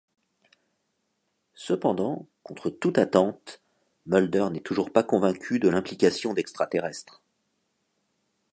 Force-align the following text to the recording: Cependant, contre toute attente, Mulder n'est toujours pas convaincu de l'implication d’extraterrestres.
Cependant, 1.53 2.25
contre 2.41 2.71
toute 2.71 2.97
attente, 2.97 3.61
Mulder 4.07 4.47
n'est 4.51 4.59
toujours 4.61 4.91
pas 4.91 5.03
convaincu 5.03 5.59
de 5.59 5.69
l'implication 5.69 6.33
d’extraterrestres. 6.33 7.21